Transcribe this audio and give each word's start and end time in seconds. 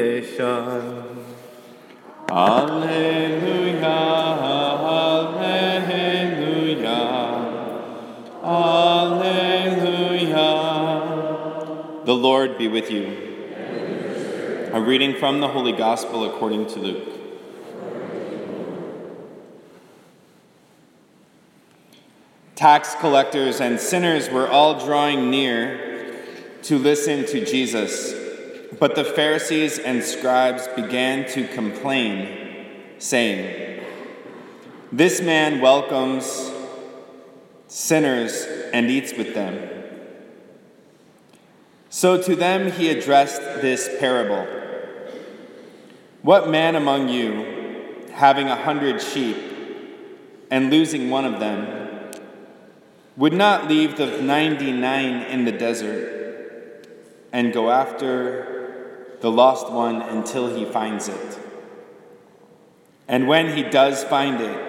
Alleluia, 0.00 1.04
Alleluia, 4.80 5.76
Alleluia. 8.42 10.48
The 12.06 12.14
Lord 12.14 12.56
be 12.56 12.68
with 12.68 12.90
you. 12.90 14.70
A 14.72 14.80
reading 14.80 15.16
from 15.16 15.40
the 15.40 15.48
Holy 15.48 15.72
Gospel 15.72 16.24
according 16.24 16.66
to 16.68 16.78
Luke. 16.78 17.08
Tax 22.54 22.94
collectors 22.94 23.60
and 23.60 23.78
sinners 23.78 24.30
were 24.30 24.48
all 24.48 24.82
drawing 24.82 25.30
near 25.30 26.14
to 26.62 26.78
listen 26.78 27.26
to 27.26 27.44
Jesus. 27.44 28.19
But 28.78 28.94
the 28.94 29.04
Pharisees 29.04 29.78
and 29.78 30.02
scribes 30.02 30.68
began 30.68 31.28
to 31.30 31.48
complain, 31.48 32.66
saying, 32.98 33.82
This 34.92 35.20
man 35.20 35.60
welcomes 35.60 36.52
sinners 37.66 38.46
and 38.72 38.88
eats 38.88 39.12
with 39.12 39.34
them. 39.34 39.68
So 41.88 42.22
to 42.22 42.36
them 42.36 42.70
he 42.70 42.88
addressed 42.90 43.40
this 43.40 43.88
parable 43.98 44.46
What 46.22 46.48
man 46.48 46.76
among 46.76 47.08
you, 47.08 48.06
having 48.12 48.46
a 48.46 48.56
hundred 48.56 49.02
sheep 49.02 49.36
and 50.50 50.70
losing 50.70 51.10
one 51.10 51.24
of 51.24 51.40
them, 51.40 52.12
would 53.16 53.32
not 53.32 53.68
leave 53.68 53.96
the 53.96 54.22
99 54.22 55.22
in 55.22 55.44
the 55.44 55.52
desert 55.52 56.86
and 57.32 57.52
go 57.52 57.70
after 57.70 58.59
the 59.20 59.30
lost 59.30 59.70
one 59.70 60.02
until 60.02 60.54
he 60.54 60.64
finds 60.64 61.08
it. 61.08 61.38
And 63.06 63.26
when 63.26 63.56
he 63.56 63.62
does 63.62 64.04
find 64.04 64.40
it, 64.40 64.66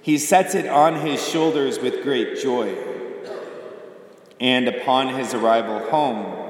he 0.00 0.18
sets 0.18 0.54
it 0.54 0.66
on 0.66 1.06
his 1.06 1.26
shoulders 1.26 1.78
with 1.78 2.02
great 2.02 2.40
joy. 2.40 2.76
And 4.40 4.66
upon 4.66 5.14
his 5.14 5.32
arrival 5.32 5.78
home, 5.88 6.42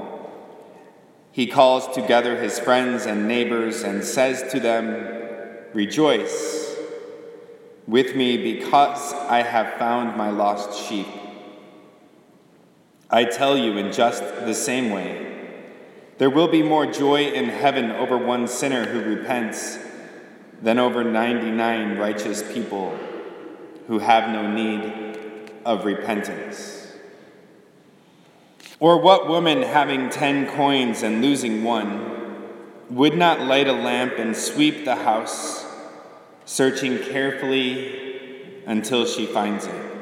he 1.31 1.47
calls 1.47 1.95
together 1.95 2.41
his 2.41 2.59
friends 2.59 3.07
and 3.07 3.29
neighbors 3.29 3.83
and 3.83 4.03
says 4.03 4.51
to 4.53 4.61
them, 4.61 5.19
Rejoice 5.75 6.77
with 7.87 8.15
me 8.17 8.37
because 8.37 9.13
I 9.15 9.43
have 9.43 9.79
found 9.79 10.17
my 10.17 10.31
lost 10.31 10.89
sheep. 10.89 11.07
I 13.11 13.25
tell 13.25 13.59
you, 13.59 13.77
in 13.77 13.93
just 13.93 14.23
the 14.23 14.55
same 14.55 14.91
way, 14.91 15.32
there 16.19 16.31
will 16.31 16.49
be 16.49 16.63
more 16.63 16.87
joy 16.87 17.25
in 17.33 17.47
heaven 17.47 17.91
over 17.91 18.17
one 18.17 18.47
sinner 18.47 18.87
who 18.87 19.01
repents 19.01 19.79
than 20.61 20.79
over 20.79 21.03
99 21.03 21.99
righteous 21.99 22.43
people 22.53 22.97
who 23.89 23.99
have 23.99 24.31
no 24.31 24.51
need 24.51 25.51
of 25.65 25.85
repentance. 25.85 26.95
Or 28.79 29.01
what 29.01 29.29
woman 29.29 29.63
having 29.63 30.11
ten 30.11 30.47
coins 30.47 31.03
and 31.03 31.23
losing 31.23 31.65
one 31.65 32.43
would 32.91 33.17
not 33.17 33.41
light 33.41 33.69
a 33.69 33.73
lamp 33.73 34.15
and 34.19 34.37
sweep 34.37 34.85
the 34.85 34.97
house, 34.97 35.65
searching 36.45 36.99
carefully 36.99 38.63
until 38.67 39.07
she 39.07 39.27
finds 39.27 39.67
it? 39.67 39.93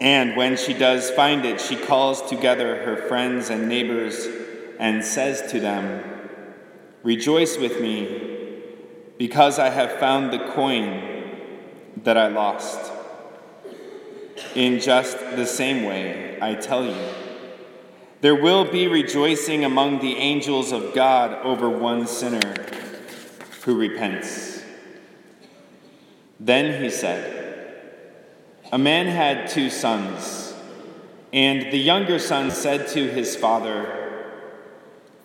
And 0.00 0.36
when 0.36 0.56
she 0.56 0.74
does 0.74 1.10
find 1.10 1.44
it, 1.44 1.60
she 1.60 1.76
calls 1.76 2.22
together 2.28 2.84
her 2.84 2.96
friends 2.96 3.48
and 3.48 3.68
neighbors 3.68 4.26
and 4.78 5.04
says 5.04 5.50
to 5.52 5.60
them, 5.60 6.02
Rejoice 7.02 7.56
with 7.56 7.80
me, 7.80 8.62
because 9.18 9.58
I 9.58 9.70
have 9.70 9.92
found 9.92 10.32
the 10.32 10.40
coin 10.50 11.16
that 12.02 12.16
I 12.16 12.28
lost. 12.28 12.92
In 14.54 14.80
just 14.80 15.18
the 15.18 15.46
same 15.46 15.84
way, 15.84 16.38
I 16.40 16.54
tell 16.54 16.84
you, 16.84 16.96
there 18.20 18.34
will 18.34 18.64
be 18.64 18.86
rejoicing 18.86 19.64
among 19.64 20.00
the 20.00 20.16
angels 20.16 20.72
of 20.72 20.94
God 20.94 21.34
over 21.44 21.68
one 21.70 22.06
sinner 22.06 22.54
who 23.62 23.78
repents. 23.78 24.62
Then 26.40 26.82
he 26.82 26.90
said, 26.90 27.82
A 28.72 28.78
man 28.78 29.06
had 29.06 29.48
two 29.48 29.70
sons, 29.70 30.54
and 31.32 31.72
the 31.72 31.78
younger 31.78 32.18
son 32.18 32.50
said 32.50 32.88
to 32.88 33.08
his 33.08 33.36
father, 33.36 34.05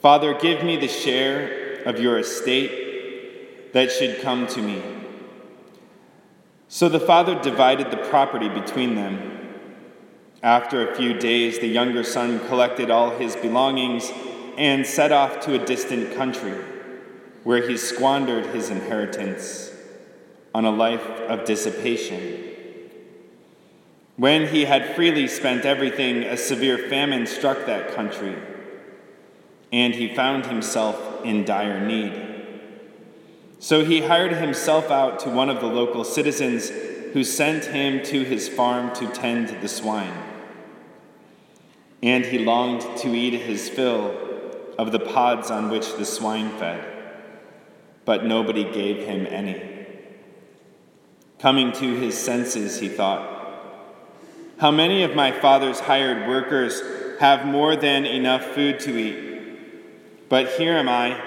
Father, 0.01 0.33
give 0.33 0.63
me 0.63 0.77
the 0.77 0.87
share 0.87 1.83
of 1.85 1.99
your 1.99 2.17
estate 2.17 3.71
that 3.73 3.91
should 3.91 4.19
come 4.19 4.47
to 4.47 4.59
me. 4.59 4.81
So 6.67 6.89
the 6.89 6.99
father 6.99 7.39
divided 7.39 7.91
the 7.91 7.97
property 7.97 8.49
between 8.49 8.95
them. 8.95 9.37
After 10.41 10.89
a 10.89 10.95
few 10.95 11.13
days, 11.13 11.59
the 11.59 11.67
younger 11.67 12.03
son 12.03 12.39
collected 12.47 12.89
all 12.89 13.11
his 13.11 13.35
belongings 13.35 14.11
and 14.57 14.87
set 14.87 15.11
off 15.11 15.39
to 15.41 15.53
a 15.53 15.63
distant 15.63 16.15
country, 16.15 16.57
where 17.43 17.67
he 17.67 17.77
squandered 17.77 18.47
his 18.47 18.71
inheritance 18.71 19.71
on 20.55 20.65
a 20.65 20.71
life 20.71 21.05
of 21.29 21.45
dissipation. 21.45 22.49
When 24.17 24.47
he 24.47 24.65
had 24.65 24.95
freely 24.95 25.27
spent 25.27 25.63
everything, 25.63 26.23
a 26.23 26.37
severe 26.37 26.89
famine 26.89 27.27
struck 27.27 27.67
that 27.67 27.93
country 27.93 28.35
and 29.71 29.95
he 29.95 30.13
found 30.13 30.45
himself 30.45 31.23
in 31.23 31.45
dire 31.45 31.85
need. 31.85 32.31
So 33.59 33.85
he 33.85 34.01
hired 34.01 34.33
himself 34.33 34.89
out 34.89 35.19
to 35.19 35.29
one 35.29 35.49
of 35.49 35.61
the 35.61 35.67
local 35.67 36.03
citizens 36.03 36.69
who 37.13 37.23
sent 37.23 37.65
him 37.65 38.03
to 38.05 38.23
his 38.23 38.49
farm 38.49 38.93
to 38.95 39.07
tend 39.07 39.49
the 39.61 39.67
swine. 39.67 40.13
And 42.01 42.25
he 42.25 42.39
longed 42.39 42.97
to 42.97 43.13
eat 43.13 43.39
his 43.39 43.69
fill 43.69 44.17
of 44.77 44.91
the 44.91 44.99
pods 44.99 45.51
on 45.51 45.69
which 45.69 45.95
the 45.95 46.05
swine 46.05 46.49
fed, 46.57 46.83
but 48.03 48.25
nobody 48.25 48.63
gave 48.63 49.05
him 49.05 49.27
any. 49.27 49.61
Coming 51.37 51.71
to 51.73 51.95
his 51.95 52.17
senses, 52.17 52.79
he 52.79 52.89
thought, 52.89 53.27
How 54.57 54.71
many 54.71 55.03
of 55.03 55.15
my 55.15 55.31
father's 55.31 55.79
hired 55.79 56.27
workers 56.27 56.81
have 57.19 57.45
more 57.45 57.75
than 57.75 58.05
enough 58.05 58.43
food 58.43 58.79
to 58.81 58.97
eat? 58.97 59.30
But 60.31 60.53
here 60.53 60.77
am 60.77 60.87
I, 60.87 61.21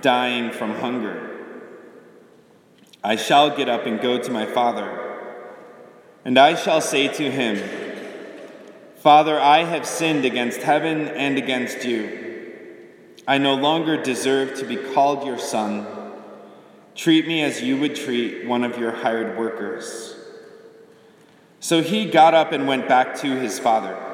dying 0.00 0.50
from 0.50 0.74
hunger. 0.74 1.30
I 3.04 3.14
shall 3.14 3.56
get 3.56 3.68
up 3.68 3.86
and 3.86 4.00
go 4.00 4.18
to 4.18 4.32
my 4.32 4.46
father, 4.46 4.90
and 6.24 6.36
I 6.36 6.56
shall 6.56 6.80
say 6.80 7.06
to 7.06 7.30
him, 7.30 7.62
Father, 8.96 9.38
I 9.38 9.62
have 9.62 9.86
sinned 9.86 10.24
against 10.24 10.62
heaven 10.62 11.06
and 11.06 11.38
against 11.38 11.84
you. 11.84 13.14
I 13.28 13.38
no 13.38 13.54
longer 13.54 14.02
deserve 14.02 14.58
to 14.58 14.66
be 14.66 14.76
called 14.76 15.24
your 15.24 15.38
son. 15.38 15.86
Treat 16.96 17.28
me 17.28 17.42
as 17.42 17.62
you 17.62 17.76
would 17.78 17.94
treat 17.94 18.44
one 18.44 18.64
of 18.64 18.76
your 18.76 18.90
hired 18.90 19.38
workers. 19.38 20.16
So 21.60 21.80
he 21.80 22.06
got 22.06 22.34
up 22.34 22.50
and 22.50 22.66
went 22.66 22.88
back 22.88 23.14
to 23.18 23.38
his 23.38 23.60
father. 23.60 24.11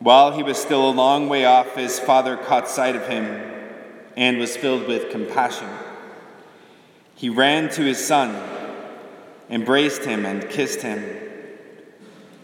While 0.00 0.32
he 0.32 0.42
was 0.42 0.56
still 0.56 0.88
a 0.88 0.92
long 0.92 1.28
way 1.28 1.44
off, 1.44 1.76
his 1.76 2.00
father 2.00 2.38
caught 2.38 2.68
sight 2.68 2.96
of 2.96 3.06
him 3.06 3.42
and 4.16 4.38
was 4.38 4.56
filled 4.56 4.88
with 4.88 5.10
compassion. 5.10 5.68
He 7.14 7.28
ran 7.28 7.68
to 7.72 7.82
his 7.82 8.02
son, 8.02 8.34
embraced 9.50 10.04
him, 10.04 10.24
and 10.24 10.48
kissed 10.48 10.80
him. 10.80 11.04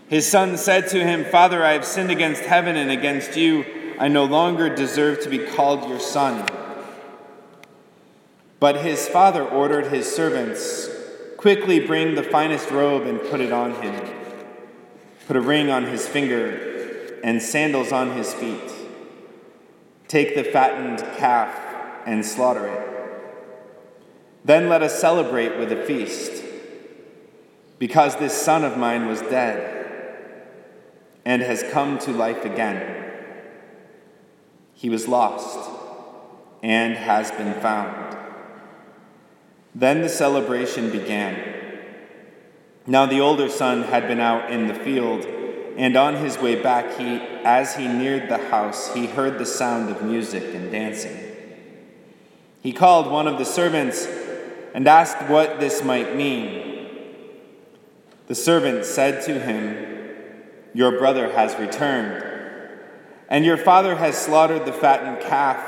His 0.06 0.26
son 0.26 0.58
said 0.58 0.88
to 0.88 1.02
him, 1.02 1.24
Father, 1.24 1.64
I 1.64 1.72
have 1.72 1.86
sinned 1.86 2.10
against 2.10 2.42
heaven 2.42 2.76
and 2.76 2.90
against 2.90 3.38
you. 3.38 3.64
I 3.98 4.08
no 4.08 4.26
longer 4.26 4.68
deserve 4.68 5.22
to 5.22 5.30
be 5.30 5.38
called 5.38 5.88
your 5.88 5.98
son. 5.98 6.46
But 8.60 8.84
his 8.84 9.08
father 9.08 9.42
ordered 9.42 9.86
his 9.86 10.14
servants, 10.14 10.90
Quickly 11.38 11.80
bring 11.80 12.16
the 12.16 12.22
finest 12.22 12.70
robe 12.70 13.06
and 13.06 13.18
put 13.20 13.40
it 13.40 13.52
on 13.52 13.80
him. 13.80 13.94
Put 15.26 15.36
a 15.36 15.40
ring 15.40 15.70
on 15.70 15.84
his 15.84 16.06
finger 16.06 16.75
and 17.26 17.42
sandals 17.42 17.90
on 17.90 18.12
his 18.12 18.32
feet. 18.32 18.70
Take 20.06 20.36
the 20.36 20.44
fattened 20.44 21.00
calf 21.16 21.52
and 22.06 22.24
slaughter 22.24 22.68
it. 22.68 22.88
Then 24.44 24.68
let 24.68 24.80
us 24.80 25.00
celebrate 25.00 25.58
with 25.58 25.72
a 25.72 25.84
feast, 25.84 26.44
because 27.80 28.14
this 28.16 28.32
son 28.32 28.62
of 28.62 28.78
mine 28.78 29.08
was 29.08 29.20
dead 29.22 30.46
and 31.24 31.42
has 31.42 31.64
come 31.64 31.98
to 31.98 32.12
life 32.12 32.44
again. 32.44 33.10
He 34.72 34.88
was 34.88 35.08
lost 35.08 35.68
and 36.62 36.94
has 36.94 37.32
been 37.32 37.54
found. 37.54 38.16
Then 39.74 40.02
the 40.02 40.08
celebration 40.08 40.92
began. 40.92 41.42
Now 42.86 43.04
the 43.04 43.18
older 43.18 43.48
son 43.48 43.82
had 43.82 44.06
been 44.06 44.20
out 44.20 44.48
in 44.52 44.68
the 44.68 44.74
field 44.74 45.26
And 45.76 45.94
on 45.96 46.16
his 46.16 46.38
way 46.38 46.60
back, 46.62 46.98
he, 46.98 47.20
as 47.44 47.76
he 47.76 47.86
neared 47.86 48.28
the 48.30 48.38
house, 48.48 48.94
he 48.94 49.06
heard 49.06 49.38
the 49.38 49.46
sound 49.46 49.90
of 49.90 50.02
music 50.02 50.54
and 50.54 50.72
dancing. 50.72 51.16
He 52.62 52.72
called 52.72 53.10
one 53.10 53.28
of 53.28 53.38
the 53.38 53.44
servants 53.44 54.08
and 54.74 54.88
asked 54.88 55.28
what 55.28 55.60
this 55.60 55.84
might 55.84 56.16
mean. 56.16 56.66
The 58.26 58.34
servant 58.34 58.84
said 58.84 59.22
to 59.26 59.38
him, 59.38 60.42
Your 60.74 60.98
brother 60.98 61.30
has 61.32 61.54
returned, 61.58 62.24
and 63.28 63.44
your 63.44 63.56
father 63.56 63.96
has 63.96 64.16
slaughtered 64.16 64.64
the 64.64 64.72
fattened 64.72 65.20
calf 65.20 65.62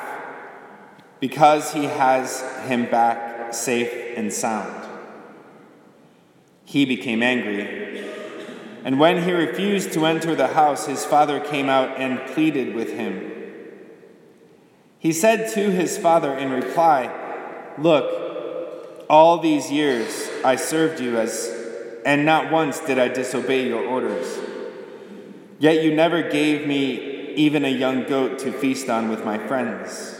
because 1.20 1.72
he 1.72 1.84
has 1.84 2.40
him 2.66 2.86
back 2.86 3.52
safe 3.52 4.16
and 4.16 4.32
sound. 4.32 4.86
He 6.64 6.84
became 6.84 7.22
angry, 7.22 8.07
and 8.88 8.98
when 8.98 9.24
he 9.24 9.32
refused 9.32 9.92
to 9.92 10.06
enter 10.06 10.34
the 10.34 10.46
house, 10.46 10.86
his 10.86 11.04
father 11.04 11.40
came 11.40 11.68
out 11.68 12.00
and 12.00 12.26
pleaded 12.32 12.74
with 12.74 12.94
him. 12.94 13.30
He 14.98 15.12
said 15.12 15.52
to 15.52 15.70
his 15.70 15.98
father 15.98 16.32
in 16.32 16.50
reply, 16.50 17.12
Look, 17.76 19.04
all 19.10 19.40
these 19.40 19.70
years 19.70 20.30
I 20.42 20.56
served 20.56 21.00
you 21.00 21.18
as 21.18 21.54
and 22.06 22.24
not 22.24 22.50
once 22.50 22.80
did 22.80 22.98
I 22.98 23.08
disobey 23.08 23.68
your 23.68 23.84
orders. 23.84 24.38
Yet 25.58 25.84
you 25.84 25.94
never 25.94 26.22
gave 26.22 26.66
me 26.66 27.34
even 27.34 27.66
a 27.66 27.68
young 27.68 28.04
goat 28.04 28.38
to 28.38 28.52
feast 28.52 28.88
on 28.88 29.10
with 29.10 29.22
my 29.22 29.36
friends. 29.36 30.18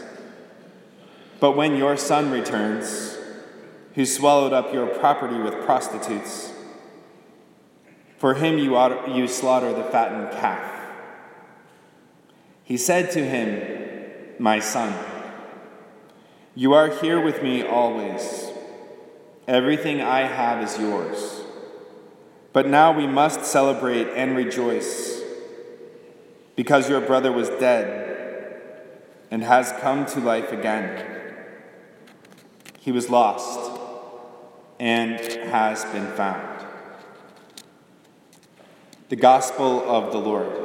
But 1.39 1.53
when 1.53 1.75
your 1.75 1.97
son 1.97 2.29
returns, 2.29 3.17
who 3.95 4.05
swallowed 4.05 4.53
up 4.53 4.71
your 4.71 4.85
property 4.85 5.39
with 5.39 5.65
prostitutes, 5.65 6.53
for 8.19 8.33
him 8.33 8.59
you, 8.59 8.75
ought, 8.75 9.09
you 9.09 9.27
slaughter 9.27 9.73
the 9.73 9.85
fattened 9.85 10.29
calf. 10.39 10.69
He 12.65 12.75
said 12.75 13.11
to 13.11 13.25
him, 13.25 14.35
My 14.37 14.59
son, 14.59 14.93
you 16.53 16.73
are 16.73 16.89
here 16.89 17.21
with 17.21 17.41
me 17.41 17.63
always. 17.63 18.51
Everything 19.47 20.01
I 20.01 20.23
have 20.23 20.61
is 20.61 20.77
yours. 20.77 21.43
But 22.51 22.67
now 22.67 22.91
we 22.91 23.07
must 23.07 23.45
celebrate 23.45 24.09
and 24.09 24.35
rejoice 24.35 25.21
because 26.57 26.89
your 26.89 26.99
brother 26.99 27.31
was 27.31 27.47
dead 27.47 28.61
and 29.31 29.43
has 29.43 29.71
come 29.79 30.05
to 30.07 30.19
life 30.19 30.51
again. 30.51 31.05
He 32.79 32.91
was 32.91 33.09
lost 33.09 33.79
and 34.77 35.19
has 35.19 35.85
been 35.85 36.07
found. 36.07 36.48
The 39.09 39.15
Gospel 39.15 39.89
of 39.89 40.11
the 40.11 40.19
Lord. 40.19 40.55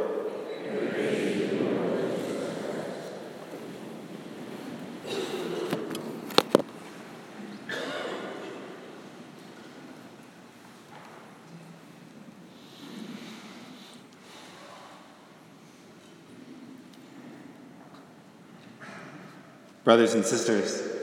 Brothers 19.85 20.15
and 20.15 20.25
sisters, 20.25 20.95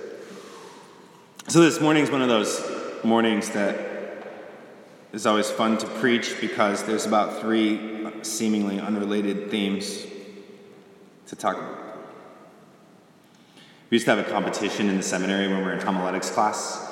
so, 1.48 1.60
this 1.60 1.82
morning 1.82 2.04
is 2.04 2.10
one 2.10 2.22
of 2.22 2.30
those 2.30 2.64
mornings 3.04 3.50
that 3.50 3.91
is 5.14 5.26
always 5.26 5.50
fun 5.50 5.78
to 5.78 5.88
preach 5.88 6.40
because 6.40 6.84
there's 6.84 7.06
about 7.06 7.42
three 7.42 8.08
seemingly 8.24 8.80
unrelated 8.80 9.50
themes 9.50 10.06
to 11.28 11.36
talk 11.36 11.58
about. 11.58 11.78
We 13.90 13.96
used 13.96 14.06
to 14.06 14.16
have 14.16 14.26
a 14.26 14.30
competition 14.30 14.88
in 14.88 14.98
the 14.98 15.04
seminary 15.04 15.48
when 15.48 15.58
we 15.58 15.64
were 15.64 15.74
in 15.74 15.82
homiletics 15.82 16.30
class, 16.30 16.90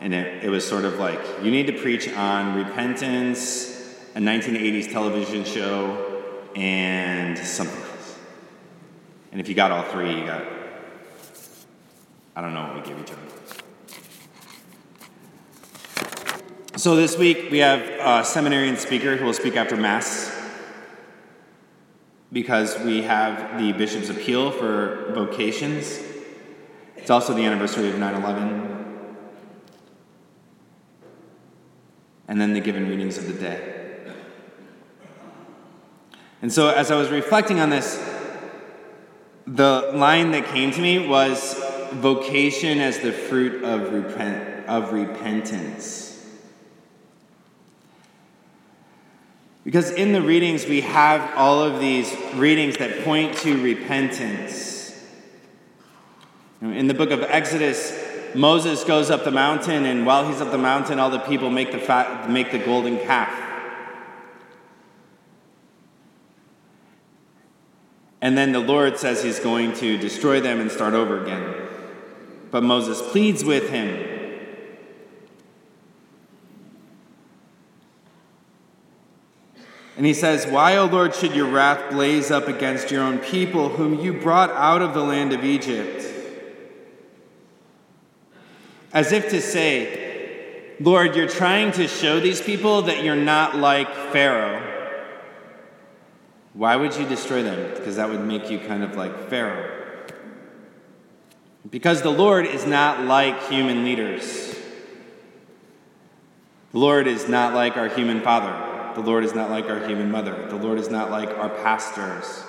and 0.00 0.14
it, 0.14 0.44
it 0.44 0.48
was 0.48 0.66
sort 0.66 0.84
of 0.84 0.98
like 0.98 1.20
you 1.42 1.50
need 1.50 1.66
to 1.66 1.74
preach 1.74 2.08
on 2.08 2.56
repentance, 2.56 3.96
a 4.14 4.18
1980s 4.18 4.90
television 4.90 5.44
show, 5.44 6.22
and 6.56 7.36
something 7.36 7.80
else. 7.80 8.18
And 9.32 9.40
if 9.40 9.48
you 9.48 9.54
got 9.54 9.70
all 9.70 9.82
three, 9.82 10.18
you 10.18 10.24
got, 10.24 10.42
I 12.34 12.40
don't 12.40 12.54
know 12.54 12.62
what 12.62 12.76
we 12.76 12.88
gave 12.88 12.98
each 12.98 13.12
other. 13.12 13.57
So 16.78 16.94
this 16.94 17.18
week 17.18 17.50
we 17.50 17.58
have 17.58 17.80
a 17.98 18.24
seminarian 18.24 18.76
speaker 18.76 19.16
who 19.16 19.24
will 19.24 19.32
speak 19.32 19.56
after 19.56 19.76
Mass 19.76 20.32
because 22.32 22.78
we 22.78 23.02
have 23.02 23.58
the 23.60 23.72
Bishop's 23.72 24.10
Appeal 24.10 24.52
for 24.52 25.10
vocations. 25.12 26.00
It's 26.94 27.10
also 27.10 27.34
the 27.34 27.44
anniversary 27.44 27.88
of 27.88 27.98
9 27.98 28.22
11. 28.22 28.96
And 32.28 32.40
then 32.40 32.52
the 32.52 32.60
given 32.60 32.88
readings 32.88 33.18
of 33.18 33.26
the 33.26 33.32
day. 33.32 34.12
And 36.42 36.52
so 36.52 36.68
as 36.68 36.92
I 36.92 36.96
was 36.96 37.10
reflecting 37.10 37.58
on 37.58 37.70
this, 37.70 38.00
the 39.48 39.90
line 39.94 40.30
that 40.30 40.46
came 40.46 40.70
to 40.70 40.80
me 40.80 41.08
was 41.08 41.54
vocation 41.94 42.78
as 42.78 43.00
the 43.00 43.10
fruit 43.10 43.64
of, 43.64 43.92
repent, 43.92 44.68
of 44.68 44.92
repentance. 44.92 46.08
Because 49.68 49.90
in 49.90 50.12
the 50.12 50.22
readings, 50.22 50.64
we 50.64 50.80
have 50.80 51.36
all 51.36 51.62
of 51.62 51.78
these 51.78 52.16
readings 52.32 52.78
that 52.78 53.04
point 53.04 53.36
to 53.40 53.62
repentance. 53.62 54.98
In 56.62 56.86
the 56.86 56.94
book 56.94 57.10
of 57.10 57.20
Exodus, 57.20 57.92
Moses 58.34 58.82
goes 58.82 59.10
up 59.10 59.24
the 59.24 59.30
mountain, 59.30 59.84
and 59.84 60.06
while 60.06 60.26
he's 60.26 60.40
up 60.40 60.52
the 60.52 60.56
mountain, 60.56 60.98
all 60.98 61.10
the 61.10 61.18
people 61.18 61.50
make 61.50 61.70
the, 61.70 61.78
fat, 61.78 62.30
make 62.30 62.50
the 62.50 62.58
golden 62.58 62.96
calf. 63.00 63.30
And 68.22 68.38
then 68.38 68.52
the 68.52 68.60
Lord 68.60 68.96
says 68.96 69.22
he's 69.22 69.38
going 69.38 69.74
to 69.74 69.98
destroy 69.98 70.40
them 70.40 70.60
and 70.60 70.70
start 70.70 70.94
over 70.94 71.22
again. 71.22 71.54
But 72.50 72.62
Moses 72.62 73.02
pleads 73.02 73.44
with 73.44 73.68
him 73.68 74.07
And 79.98 80.06
he 80.06 80.14
says, 80.14 80.46
Why, 80.46 80.76
O 80.76 80.86
Lord, 80.86 81.12
should 81.12 81.34
your 81.34 81.48
wrath 81.48 81.90
blaze 81.90 82.30
up 82.30 82.46
against 82.46 82.92
your 82.92 83.02
own 83.02 83.18
people, 83.18 83.68
whom 83.68 83.98
you 83.98 84.12
brought 84.12 84.50
out 84.50 84.80
of 84.80 84.94
the 84.94 85.02
land 85.02 85.32
of 85.32 85.44
Egypt? 85.44 86.06
As 88.92 89.10
if 89.10 89.28
to 89.30 89.42
say, 89.42 90.76
Lord, 90.78 91.16
you're 91.16 91.28
trying 91.28 91.72
to 91.72 91.88
show 91.88 92.20
these 92.20 92.40
people 92.40 92.82
that 92.82 93.02
you're 93.02 93.16
not 93.16 93.56
like 93.56 93.92
Pharaoh. 94.12 94.62
Why 96.52 96.76
would 96.76 96.94
you 96.94 97.04
destroy 97.04 97.42
them? 97.42 97.74
Because 97.74 97.96
that 97.96 98.08
would 98.08 98.24
make 98.24 98.48
you 98.48 98.60
kind 98.60 98.84
of 98.84 98.94
like 98.94 99.28
Pharaoh. 99.28 100.04
Because 101.68 102.02
the 102.02 102.12
Lord 102.12 102.46
is 102.46 102.64
not 102.64 103.04
like 103.04 103.48
human 103.48 103.82
leaders. 103.82 104.56
The 106.70 106.78
Lord 106.78 107.08
is 107.08 107.28
not 107.28 107.52
like 107.52 107.76
our 107.76 107.88
human 107.88 108.20
father. 108.20 108.67
The 108.94 109.00
Lord 109.00 109.24
is 109.24 109.34
not 109.34 109.50
like 109.50 109.66
our 109.66 109.86
human 109.86 110.10
mother. 110.10 110.46
The 110.48 110.56
Lord 110.56 110.78
is 110.78 110.88
not 110.88 111.10
like 111.10 111.30
our 111.30 111.48
pastors. 111.48 112.44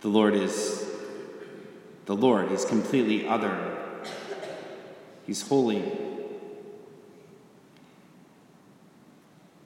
The 0.00 0.08
Lord 0.08 0.34
is 0.34 0.86
the 2.06 2.14
Lord. 2.14 2.50
He's 2.50 2.64
completely 2.64 3.26
other. 3.26 3.76
He's 5.26 5.46
holy. 5.46 5.82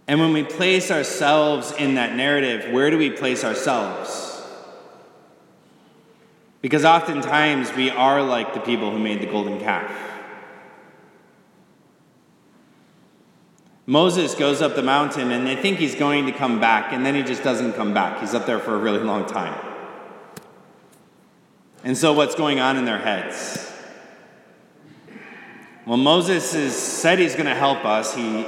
And 0.06 0.20
when 0.20 0.32
we 0.32 0.42
place 0.42 0.90
ourselves 0.90 1.72
in 1.72 1.96
that 1.96 2.14
narrative, 2.14 2.72
where 2.72 2.90
do 2.90 2.96
we 2.96 3.10
place 3.10 3.44
ourselves? 3.44 4.42
Because 6.62 6.84
oftentimes 6.84 7.72
we 7.74 7.90
are 7.90 8.22
like 8.22 8.54
the 8.54 8.60
people 8.60 8.90
who 8.90 8.98
made 8.98 9.20
the 9.20 9.26
golden 9.26 9.60
calf. 9.60 9.92
Moses 13.88 14.34
goes 14.34 14.60
up 14.60 14.76
the 14.76 14.82
mountain 14.82 15.30
and 15.30 15.46
they 15.46 15.56
think 15.56 15.78
he's 15.78 15.94
going 15.94 16.26
to 16.26 16.32
come 16.32 16.60
back, 16.60 16.92
and 16.92 17.06
then 17.06 17.14
he 17.14 17.22
just 17.22 17.42
doesn't 17.42 17.72
come 17.72 17.94
back. 17.94 18.20
He's 18.20 18.34
up 18.34 18.44
there 18.44 18.58
for 18.58 18.74
a 18.74 18.78
really 18.78 18.98
long 18.98 19.24
time. 19.24 19.58
And 21.84 21.96
so, 21.96 22.12
what's 22.12 22.34
going 22.34 22.60
on 22.60 22.76
in 22.76 22.84
their 22.84 22.98
heads? 22.98 23.72
Well, 25.86 25.96
Moses 25.96 26.52
is, 26.52 26.76
said 26.76 27.18
he's 27.18 27.32
going 27.32 27.46
to 27.46 27.54
help 27.54 27.86
us. 27.86 28.14
He 28.14 28.44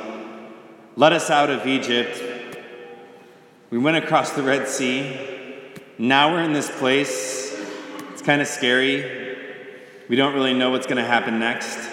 led 0.94 1.14
us 1.14 1.30
out 1.30 1.48
of 1.48 1.66
Egypt. 1.66 2.22
We 3.70 3.78
went 3.78 3.96
across 3.96 4.32
the 4.32 4.42
Red 4.42 4.68
Sea. 4.68 5.18
Now 5.96 6.34
we're 6.34 6.42
in 6.42 6.52
this 6.52 6.70
place. 6.70 7.58
It's 8.12 8.20
kind 8.20 8.42
of 8.42 8.46
scary. 8.46 9.38
We 10.06 10.16
don't 10.16 10.34
really 10.34 10.52
know 10.52 10.68
what's 10.68 10.86
going 10.86 11.02
to 11.02 11.10
happen 11.10 11.38
next. 11.38 11.89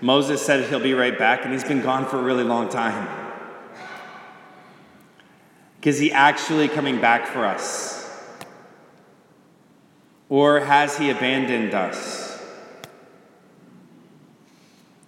Moses 0.00 0.40
said 0.44 0.68
he'll 0.68 0.80
be 0.80 0.94
right 0.94 1.18
back, 1.18 1.44
and 1.44 1.52
he's 1.52 1.64
been 1.64 1.82
gone 1.82 2.06
for 2.06 2.18
a 2.18 2.22
really 2.22 2.44
long 2.44 2.68
time. 2.68 3.08
Is 5.82 5.98
he 5.98 6.12
actually 6.12 6.68
coming 6.68 7.00
back 7.00 7.26
for 7.26 7.46
us? 7.46 8.06
Or 10.28 10.60
has 10.60 10.98
he 10.98 11.08
abandoned 11.08 11.72
us? 11.72 12.38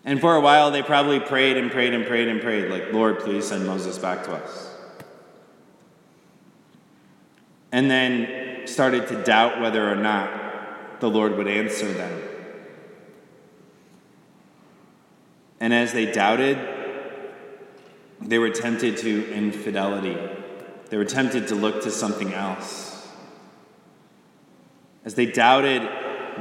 And 0.07 0.19
for 0.19 0.35
a 0.37 0.41
while, 0.41 0.71
they 0.71 0.83
probably 0.83 1.21
prayed 1.21 1.59
and 1.59 1.71
prayed 1.71 1.93
and 1.93 2.07
prayed 2.07 2.29
and 2.29 2.41
prayed, 2.41 2.71
like, 2.71 2.95
Lord, 2.95 3.19
please 3.19 3.49
send 3.49 3.67
Moses 3.67 3.99
back 3.99 4.25
to 4.25 4.33
us. 4.33 4.75
And 7.71 7.91
then 7.91 8.67
started 8.67 9.07
to 9.09 9.23
doubt 9.23 9.61
whether 9.61 9.87
or 9.87 9.97
not 9.97 11.01
the 11.01 11.11
Lord 11.11 11.37
would 11.37 11.47
answer 11.47 11.93
them. 11.93 12.30
And 15.61 15.75
as 15.75 15.93
they 15.93 16.11
doubted, 16.11 16.59
they 18.21 18.38
were 18.38 18.50
tempted 18.50 18.97
to 18.99 19.33
infidelity. 19.33 20.17
They 20.88 20.97
were 20.97 21.05
tempted 21.05 21.49
to 21.49 21.55
look 21.55 21.83
to 21.83 21.90
something 21.90 22.33
else. 22.33 23.07
As 25.05 25.14
they 25.14 25.26
doubted 25.26 25.83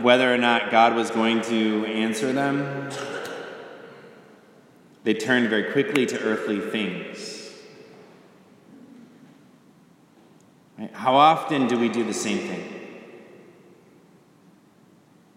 whether 0.02 0.34
or 0.34 0.38
not 0.38 0.72
God 0.72 0.96
was 0.96 1.12
going 1.12 1.42
to 1.44 1.86
answer 1.86 2.32
them, 2.32 2.90
they 5.04 5.14
turned 5.14 5.50
very 5.50 5.72
quickly 5.72 6.06
to 6.08 6.20
earthly 6.22 6.60
things. 6.60 7.36
How 10.94 11.16
often 11.16 11.68
do 11.68 11.78
we 11.78 11.90
do 11.90 12.04
the 12.04 12.14
same 12.14 12.40
thing? 12.40 12.74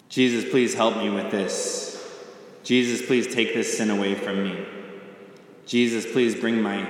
Jesus, 0.09 0.49
please 0.49 0.75
help 0.75 0.97
me 0.97 1.11
with 1.11 1.31
this. 1.31 1.92
Jesus, 2.63 3.05
please 3.07 3.33
take 3.35 3.55
this 3.55 3.77
sin 3.77 3.91
away 3.91 4.15
from 4.15 4.45
me. 4.45 4.67
Jesus, 5.67 6.11
please 6.11 6.35
bring 6.35 6.63
my 6.63 6.89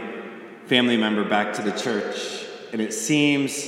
family 0.67 0.97
member 0.97 1.25
back 1.25 1.52
to 1.55 1.62
the 1.62 1.73
church. 1.73 2.45
And 2.73 2.81
it 2.81 2.93
seems 2.93 3.67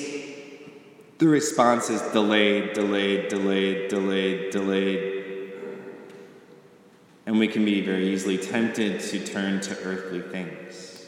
the 1.19 1.29
response 1.29 1.91
is 1.91 2.03
delayed, 2.13 2.73
delayed, 2.73 3.29
delayed, 3.29 3.89
delayed, 3.89 4.51
delayed. 4.51 5.53
And 7.27 7.39
we 7.39 7.49
can 7.49 7.65
be 7.65 7.81
very 7.81 8.13
easily 8.13 8.37
tempted 8.37 9.01
to 9.01 9.27
turn 9.27 9.61
to 9.63 9.79
earthly 9.83 10.21
things. 10.21 11.07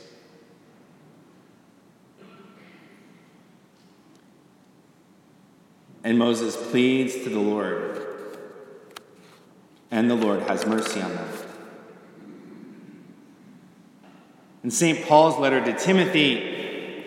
And 6.04 6.18
Moses 6.18 6.56
pleads 6.70 7.14
to 7.24 7.28
the 7.28 7.40
Lord, 7.40 8.05
and 9.90 10.10
the 10.10 10.14
Lord 10.14 10.42
has 10.42 10.66
mercy 10.66 11.00
on 11.00 11.14
them. 11.14 11.28
In 14.64 14.70
St. 14.70 15.04
Paul's 15.06 15.38
letter 15.38 15.64
to 15.64 15.78
Timothy, 15.78 17.04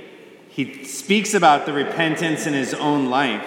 he 0.50 0.86
speaks 0.86 1.34
about 1.34 1.66
the 1.66 1.74
repentance 1.74 2.48
in 2.48 2.54
his 2.54 2.74
own 2.74 3.10
life, 3.10 3.46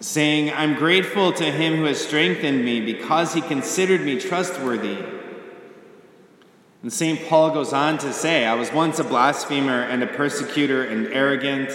saying, 0.00 0.52
I'm 0.52 0.74
grateful 0.74 1.32
to 1.32 1.44
him 1.44 1.76
who 1.76 1.84
has 1.84 2.02
strengthened 2.02 2.64
me 2.64 2.80
because 2.80 3.34
he 3.34 3.40
considered 3.40 4.00
me 4.00 4.18
trustworthy. 4.18 4.98
And 6.82 6.92
St. 6.92 7.26
Paul 7.28 7.50
goes 7.50 7.72
on 7.72 7.96
to 7.98 8.12
say, 8.12 8.44
I 8.44 8.54
was 8.54 8.70
once 8.70 8.98
a 8.98 9.04
blasphemer 9.04 9.82
and 9.82 10.02
a 10.02 10.06
persecutor 10.06 10.84
and 10.84 11.06
arrogant, 11.06 11.70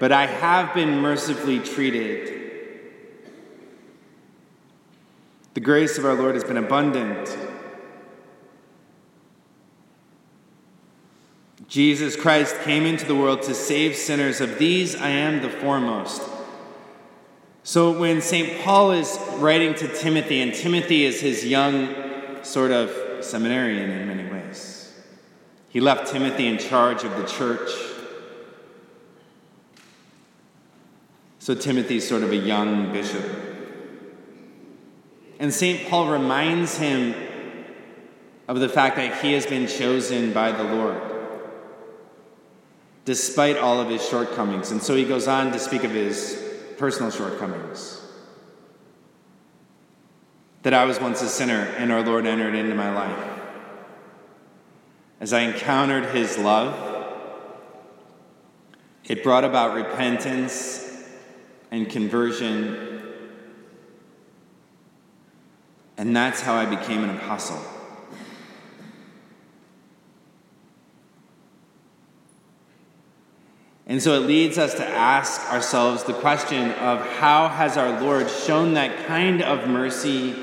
but 0.00 0.10
I 0.10 0.26
have 0.26 0.74
been 0.74 0.98
mercifully 0.98 1.60
treated. 1.60 2.41
The 5.54 5.60
grace 5.60 5.98
of 5.98 6.06
our 6.06 6.14
Lord 6.14 6.34
has 6.34 6.44
been 6.44 6.56
abundant. 6.56 7.36
Jesus 11.68 12.16
Christ 12.16 12.58
came 12.62 12.84
into 12.84 13.06
the 13.06 13.14
world 13.14 13.42
to 13.42 13.54
save 13.54 13.96
sinners. 13.96 14.40
Of 14.40 14.58
these, 14.58 14.94
I 14.94 15.08
am 15.08 15.42
the 15.42 15.50
foremost. 15.50 16.22
So 17.64 17.98
when 17.98 18.20
St. 18.20 18.62
Paul 18.62 18.92
is 18.92 19.18
writing 19.36 19.74
to 19.74 19.88
Timothy, 19.88 20.40
and 20.40 20.54
Timothy 20.54 21.04
is 21.04 21.20
his 21.20 21.46
young 21.46 21.94
sort 22.42 22.72
of 22.72 23.24
seminarian 23.24 23.90
in 23.90 24.08
many 24.08 24.30
ways, 24.30 24.92
he 25.68 25.80
left 25.80 26.10
Timothy 26.10 26.46
in 26.46 26.58
charge 26.58 27.04
of 27.04 27.16
the 27.16 27.24
church. 27.26 27.70
So 31.38 31.54
Timothy's 31.54 32.08
sort 32.08 32.22
of 32.22 32.32
a 32.32 32.36
young 32.36 32.92
bishop. 32.92 33.51
And 35.42 35.52
St. 35.52 35.88
Paul 35.88 36.06
reminds 36.06 36.78
him 36.78 37.16
of 38.46 38.60
the 38.60 38.68
fact 38.68 38.94
that 38.94 39.22
he 39.22 39.32
has 39.32 39.44
been 39.44 39.66
chosen 39.66 40.32
by 40.32 40.52
the 40.52 40.62
Lord 40.62 41.02
despite 43.04 43.56
all 43.56 43.80
of 43.80 43.88
his 43.88 44.08
shortcomings. 44.08 44.70
And 44.70 44.80
so 44.80 44.94
he 44.94 45.04
goes 45.04 45.26
on 45.26 45.50
to 45.50 45.58
speak 45.58 45.82
of 45.82 45.90
his 45.90 46.40
personal 46.78 47.10
shortcomings. 47.10 48.00
That 50.62 50.74
I 50.74 50.84
was 50.84 51.00
once 51.00 51.20
a 51.22 51.28
sinner 51.28 51.74
and 51.76 51.90
our 51.90 52.02
Lord 52.02 52.24
entered 52.24 52.54
into 52.54 52.76
my 52.76 52.94
life. 52.94 53.40
As 55.18 55.32
I 55.32 55.40
encountered 55.40 56.14
his 56.14 56.38
love, 56.38 56.78
it 59.02 59.24
brought 59.24 59.42
about 59.42 59.74
repentance 59.74 60.88
and 61.72 61.90
conversion. 61.90 62.91
And 66.02 66.16
that's 66.16 66.40
how 66.40 66.56
I 66.56 66.66
became 66.66 67.04
an 67.04 67.10
apostle. 67.10 67.62
And 73.86 74.02
so 74.02 74.14
it 74.14 74.26
leads 74.26 74.58
us 74.58 74.74
to 74.74 74.84
ask 74.84 75.48
ourselves 75.52 76.02
the 76.02 76.12
question 76.14 76.72
of 76.72 77.06
how 77.06 77.46
has 77.46 77.76
our 77.76 78.00
Lord 78.00 78.28
shown 78.28 78.74
that 78.74 79.06
kind 79.06 79.42
of 79.42 79.68
mercy 79.68 80.34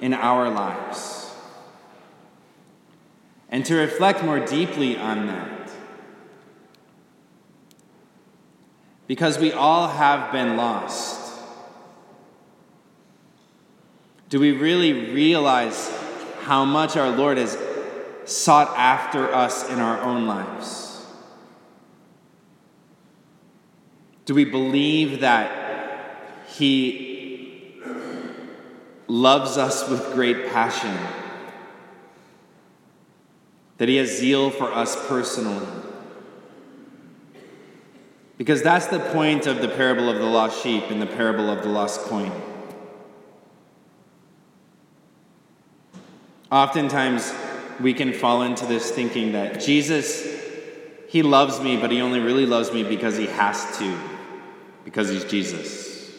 in 0.00 0.14
our 0.14 0.48
lives? 0.48 1.30
And 3.50 3.66
to 3.66 3.74
reflect 3.74 4.24
more 4.24 4.40
deeply 4.40 4.96
on 4.96 5.26
that. 5.26 5.70
Because 9.06 9.38
we 9.38 9.52
all 9.52 9.88
have 9.88 10.32
been 10.32 10.56
lost. 10.56 11.21
Do 14.32 14.40
we 14.40 14.52
really 14.52 14.94
realize 15.12 15.92
how 16.44 16.64
much 16.64 16.96
our 16.96 17.10
Lord 17.10 17.36
has 17.36 17.58
sought 18.24 18.72
after 18.78 19.30
us 19.30 19.68
in 19.68 19.78
our 19.78 20.00
own 20.00 20.26
lives? 20.26 21.04
Do 24.24 24.34
we 24.34 24.46
believe 24.46 25.20
that 25.20 26.24
He 26.48 27.78
loves 29.06 29.58
us 29.58 29.86
with 29.90 30.14
great 30.14 30.48
passion? 30.48 30.96
That 33.76 33.90
He 33.90 33.96
has 33.96 34.16
zeal 34.16 34.48
for 34.48 34.72
us 34.72 34.96
personally? 35.08 35.66
Because 38.38 38.62
that's 38.62 38.86
the 38.86 39.00
point 39.12 39.46
of 39.46 39.60
the 39.60 39.68
parable 39.68 40.08
of 40.08 40.16
the 40.16 40.24
lost 40.24 40.62
sheep 40.62 40.84
and 40.88 41.02
the 41.02 41.06
parable 41.06 41.50
of 41.50 41.62
the 41.62 41.68
lost 41.68 42.00
coin. 42.04 42.32
Oftentimes, 46.52 47.34
we 47.80 47.94
can 47.94 48.12
fall 48.12 48.42
into 48.42 48.66
this 48.66 48.92
thinking 48.92 49.32
that 49.32 49.60
Jesus, 49.60 50.24
He 51.08 51.24
loves 51.24 51.60
me, 51.60 51.76
but 51.76 51.90
He 51.90 52.00
only 52.00 52.20
really 52.20 52.46
loves 52.46 52.72
me 52.72 52.84
because 52.84 53.16
He 53.16 53.26
has 53.26 53.78
to 53.78 53.98
because 54.84 55.08
he's 55.08 55.24
Jesus. 55.24 56.10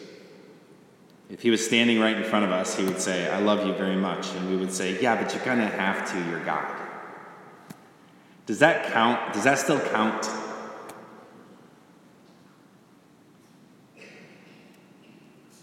If 1.30 1.42
he 1.42 1.50
was 1.50 1.64
standing 1.64 1.98
right 2.00 2.16
in 2.16 2.24
front 2.24 2.44
of 2.44 2.52
us, 2.52 2.76
he 2.76 2.84
would 2.84 3.00
say, 3.00 3.28
I 3.30 3.38
love 3.38 3.66
you 3.66 3.72
very 3.74 3.96
much. 3.96 4.30
And 4.34 4.50
we 4.50 4.56
would 4.56 4.72
say, 4.72 5.00
Yeah, 5.00 5.20
but 5.20 5.34
you're 5.34 5.44
going 5.44 5.58
to 5.58 5.66
have 5.66 6.10
to, 6.12 6.30
you're 6.30 6.44
God. 6.44 6.80
Does 8.46 8.58
that 8.58 8.92
count? 8.92 9.32
Does 9.32 9.44
that 9.44 9.58
still 9.58 9.80
count? 9.80 10.28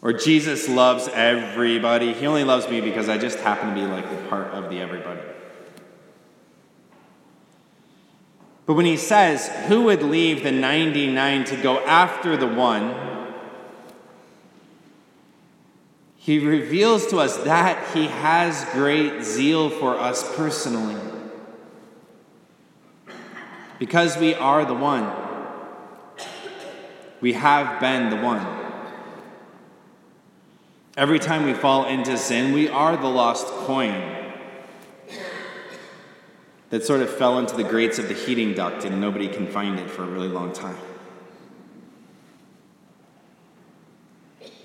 Or 0.02 0.14
Jesus 0.14 0.68
loves 0.68 1.08
everybody. 1.10 2.14
He 2.14 2.26
only 2.26 2.44
loves 2.44 2.68
me 2.68 2.82
because 2.82 3.08
I 3.08 3.18
just 3.18 3.38
happen 3.40 3.70
to 3.70 3.76
be 3.76 3.86
like 3.86 4.10
the 4.10 4.28
part 4.30 4.48
of 4.48 4.70
the 4.70 4.80
everybody. 4.80 5.22
But 8.66 8.74
when 8.74 8.86
he 8.86 8.98
says, 8.98 9.48
Who 9.68 9.84
would 9.84 10.02
leave 10.02 10.44
the 10.44 10.52
99 10.52 11.46
to 11.46 11.58
go 11.58 11.80
after 11.80 12.36
the 12.36 12.48
one? 12.48 12.96
He 16.16 16.40
reveals 16.40 17.08
to 17.08 17.18
us 17.18 17.38
that 17.38 17.96
he 17.96 18.06
has 18.06 18.66
great 18.74 19.24
zeal 19.24 19.70
for 19.70 20.00
us 20.00 20.36
personally. 20.36 21.00
Because 23.80 24.18
we 24.18 24.36
are 24.36 24.64
the 24.64 24.76
one, 24.76 25.12
we 27.20 27.34
have 27.34 27.80
been 27.80 28.12
the 28.12 28.18
one. 28.18 28.61
Every 30.98 31.20
time 31.20 31.46
we 31.46 31.54
fall 31.54 31.86
into 31.86 32.18
sin, 32.18 32.52
we 32.52 32.68
are 32.68 32.98
the 32.98 33.08
lost 33.08 33.48
coin. 33.48 34.18
that 36.70 36.86
sort 36.86 37.02
of 37.02 37.10
fell 37.10 37.40
into 37.40 37.56
the 37.56 37.64
grates 37.64 37.98
of 37.98 38.08
the 38.08 38.14
heating 38.14 38.54
duct 38.54 38.86
and 38.86 39.00
nobody 39.00 39.28
can 39.28 39.46
find 39.48 39.80
it 39.80 39.90
for 39.90 40.04
a 40.04 40.08
really 40.08 40.28
long 40.28 40.54
time. 40.54 40.78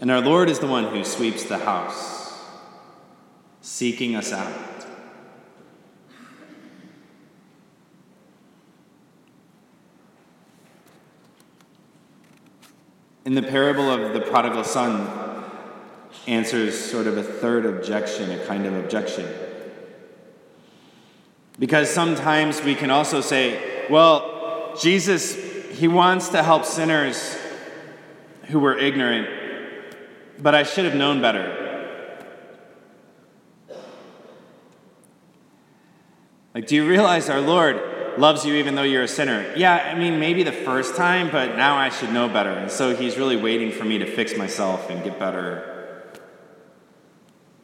And 0.00 0.10
our 0.10 0.20
Lord 0.20 0.48
is 0.48 0.58
the 0.58 0.66
one 0.66 0.84
who 0.84 1.04
sweeps 1.04 1.44
the 1.44 1.58
house, 1.58 2.38
seeking 3.60 4.14
us 4.14 4.32
out. 4.32 4.54
In 13.24 13.34
the 13.34 13.42
parable 13.42 13.90
of 13.90 14.12
the 14.12 14.20
prodigal 14.20 14.62
son, 14.62 15.25
answers 16.26 16.78
sort 16.78 17.06
of 17.06 17.16
a 17.16 17.22
third 17.22 17.66
objection, 17.66 18.30
a 18.30 18.44
kind 18.46 18.66
of 18.66 18.74
objection. 18.74 19.26
Because 21.58 21.88
sometimes 21.88 22.62
we 22.62 22.74
can 22.74 22.90
also 22.90 23.20
say, 23.20 23.86
well, 23.88 24.74
Jesus, 24.80 25.34
he 25.70 25.88
wants 25.88 26.30
to 26.30 26.42
help 26.42 26.64
sinners 26.64 27.36
who 28.44 28.58
were 28.58 28.76
ignorant, 28.76 29.28
but 30.38 30.54
I 30.54 30.62
should 30.62 30.84
have 30.84 30.94
known 30.94 31.20
better. 31.20 31.62
Like, 36.54 36.66
do 36.66 36.74
you 36.74 36.88
realize 36.88 37.28
our 37.28 37.40
Lord 37.40 38.18
loves 38.18 38.46
you 38.46 38.54
even 38.54 38.74
though 38.76 38.82
you're 38.82 39.02
a 39.02 39.08
sinner? 39.08 39.52
Yeah, 39.56 39.74
I 39.74 39.94
mean, 39.94 40.18
maybe 40.18 40.42
the 40.42 40.52
first 40.52 40.96
time, 40.96 41.30
but 41.30 41.56
now 41.56 41.76
I 41.76 41.90
should 41.90 42.12
know 42.12 42.28
better. 42.28 42.50
And 42.50 42.70
so 42.70 42.96
he's 42.96 43.18
really 43.18 43.36
waiting 43.36 43.70
for 43.70 43.84
me 43.84 43.98
to 43.98 44.06
fix 44.06 44.36
myself 44.38 44.88
and 44.88 45.04
get 45.04 45.18
better, 45.18 45.75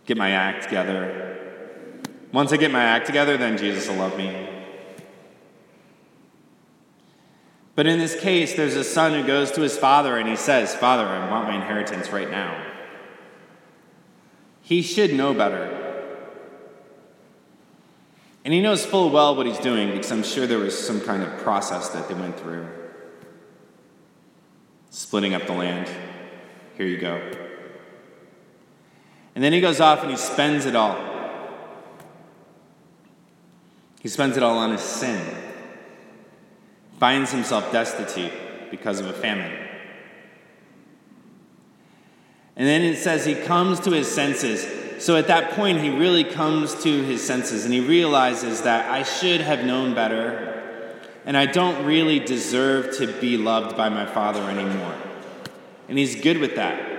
get 0.07 0.17
my 0.17 0.31
act 0.31 0.65
together. 0.65 1.39
Once 2.33 2.53
I 2.53 2.57
get 2.57 2.71
my 2.71 2.83
act 2.83 3.07
together, 3.07 3.37
then 3.37 3.59
Jesus 3.59 3.89
will 3.89 3.97
love 3.97 4.17
me. 4.17 4.49
But 7.75 7.87
in 7.87 7.99
this 7.99 8.19
case, 8.21 8.55
there's 8.55 8.77
a 8.77 8.85
son 8.85 9.13
who 9.13 9.27
goes 9.27 9.51
to 9.53 9.61
his 9.63 9.77
father 9.77 10.19
and 10.19 10.29
he 10.29 10.37
says, 10.37 10.75
Father, 10.75 11.07
I 11.07 11.31
want 11.31 11.49
my 11.49 11.55
inheritance 11.55 12.11
right 12.11 12.31
now. 12.31 12.71
He 14.61 14.83
should 14.83 15.15
know 15.15 15.35
better. 15.35 15.79
And 18.45 18.53
he 18.53 18.61
knows 18.61 18.85
full 18.85 19.11
well 19.11 19.37
what 19.37 19.47
he's 19.47 19.59
doing 19.59 19.91
because 19.91 20.11
I'm 20.11 20.23
sure 20.23 20.47
there 20.47 20.59
was 20.59 20.79
some 20.79 21.01
kind 21.01 21.23
of 21.23 21.39
process 21.39 21.91
that 21.91 22.09
they 22.09 22.15
went 22.15 22.39
through. 22.39 22.67
Splitting 24.91 25.33
up 25.33 25.47
the 25.47 25.53
land. 25.53 25.89
Here 26.77 26.87
you 26.87 26.99
go. 26.99 27.21
And 29.35 29.43
then 29.43 29.53
he 29.53 29.61
goes 29.61 29.81
off 29.81 30.03
and 30.03 30.11
he 30.11 30.17
spends 30.17 30.67
it 30.67 30.77
all. 30.77 30.97
He 34.01 34.09
spends 34.09 34.37
it 34.37 34.43
all 34.43 34.59
on 34.59 34.73
his 34.73 34.81
sin, 34.81 35.25
finds 36.99 37.31
himself 37.31 37.71
destitute 37.71 38.33
because 38.71 38.99
of 38.99 39.07
a 39.07 39.13
famine. 39.13 39.53
And 42.57 42.67
then 42.67 42.83
it 42.83 42.97
says 42.99 43.25
he 43.25 43.35
comes 43.35 43.81
to 43.81 43.93
his 43.93 44.09
senses. 44.13 44.67
So 45.05 45.17
at 45.17 45.29
that 45.29 45.53
point, 45.53 45.81
he 45.81 45.91
really 45.91 46.25
comes 46.25 46.83
to 46.83 47.03
his 47.05 47.25
senses 47.25 47.65
and 47.65 47.73
he 47.73 47.81
realizes 47.81 48.63
that 48.63 48.91
I 48.91 49.05
should 49.05 49.41
have 49.41 49.65
known 49.65 49.95
better 49.95 50.53
and 51.25 51.37
I 51.37 51.47
don't 51.47 51.85
really 51.87 52.19
deserve 52.19 52.97
to 52.99 53.07
be 53.21 53.37
loved 53.37 53.77
by 53.77 53.89
my 53.89 54.07
father 54.07 54.43
anymore. 54.43 54.95
And 55.89 55.97
he's 55.97 56.21
good 56.21 56.39
with 56.39 56.57
that. 56.57 56.92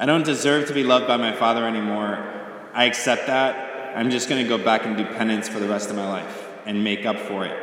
I 0.00 0.06
don't 0.06 0.24
deserve 0.24 0.66
to 0.68 0.74
be 0.74 0.82
loved 0.82 1.06
by 1.06 1.18
my 1.18 1.32
father 1.32 1.66
anymore. 1.66 2.16
I 2.72 2.86
accept 2.86 3.26
that. 3.26 3.94
I'm 3.94 4.10
just 4.10 4.30
going 4.30 4.42
to 4.42 4.48
go 4.48 4.56
back 4.56 4.86
and 4.86 4.96
do 4.96 5.04
penance 5.04 5.46
for 5.46 5.58
the 5.58 5.68
rest 5.68 5.90
of 5.90 5.96
my 5.96 6.08
life 6.08 6.48
and 6.64 6.82
make 6.82 7.04
up 7.04 7.18
for 7.18 7.44
it. 7.44 7.54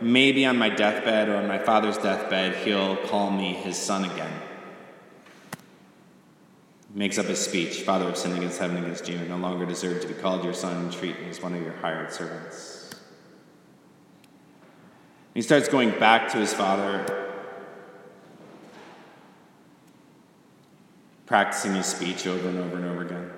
Maybe 0.00 0.46
on 0.46 0.56
my 0.56 0.68
deathbed 0.68 1.28
or 1.28 1.34
on 1.34 1.48
my 1.48 1.58
father's 1.58 1.98
deathbed, 1.98 2.64
he'll 2.64 2.96
call 3.08 3.32
me 3.32 3.54
his 3.54 3.76
son 3.76 4.04
again. 4.04 4.32
Makes 6.94 7.18
up 7.18 7.26
his 7.26 7.40
speech 7.40 7.82
Father, 7.82 8.06
I've 8.06 8.16
sinned 8.16 8.36
against 8.36 8.60
heaven 8.60 8.76
against 8.76 9.08
you, 9.08 9.18
no 9.18 9.36
longer 9.36 9.66
deserve 9.66 10.00
to 10.02 10.06
be 10.06 10.14
called 10.14 10.44
your 10.44 10.54
son 10.54 10.76
and 10.76 10.92
treat 10.92 11.20
me 11.20 11.28
as 11.28 11.42
one 11.42 11.54
of 11.54 11.62
your 11.62 11.74
hired 11.74 12.12
servants. 12.12 12.94
He 15.34 15.42
starts 15.42 15.68
going 15.68 15.90
back 15.98 16.30
to 16.32 16.38
his 16.38 16.54
father, 16.54 17.29
practicing 21.30 21.76
his 21.76 21.86
speech 21.86 22.26
over 22.26 22.48
and 22.48 22.58
over 22.58 22.76
and 22.76 22.84
over 22.86 23.02
again. 23.02 23.30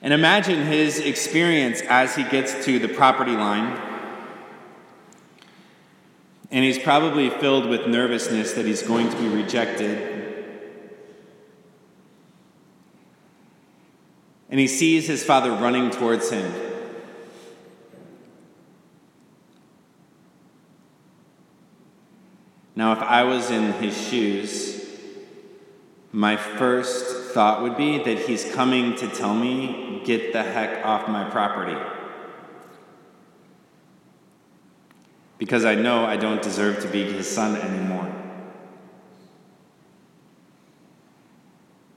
And 0.00 0.14
imagine 0.14 0.64
his 0.64 0.98
experience 0.98 1.82
as 1.82 2.16
he 2.16 2.24
gets 2.24 2.64
to 2.64 2.78
the 2.78 2.88
property 2.88 3.32
line. 3.32 3.78
And 6.50 6.64
he's 6.64 6.78
probably 6.78 7.28
filled 7.28 7.68
with 7.68 7.86
nervousness 7.86 8.54
that 8.54 8.64
he's 8.64 8.82
going 8.82 9.10
to 9.10 9.16
be 9.18 9.28
rejected. 9.28 10.46
And 14.48 14.58
he 14.58 14.68
sees 14.68 15.06
his 15.06 15.22
father 15.22 15.52
running 15.52 15.90
towards 15.90 16.30
him. 16.30 16.73
Now, 22.76 22.92
if 22.92 22.98
I 22.98 23.22
was 23.22 23.50
in 23.50 23.72
his 23.74 23.96
shoes, 23.96 24.84
my 26.10 26.36
first 26.36 27.32
thought 27.32 27.62
would 27.62 27.76
be 27.76 27.98
that 27.98 28.18
he's 28.20 28.52
coming 28.52 28.96
to 28.96 29.08
tell 29.08 29.34
me, 29.34 30.02
get 30.04 30.32
the 30.32 30.42
heck 30.42 30.84
off 30.84 31.08
my 31.08 31.28
property. 31.30 31.76
Because 35.38 35.64
I 35.64 35.74
know 35.74 36.04
I 36.04 36.16
don't 36.16 36.42
deserve 36.42 36.80
to 36.82 36.88
be 36.88 37.04
his 37.04 37.28
son 37.28 37.56
anymore. 37.56 38.12